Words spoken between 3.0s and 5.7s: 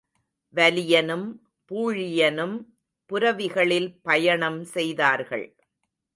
புரவிகளில் பயணம் செய்தார்கள்.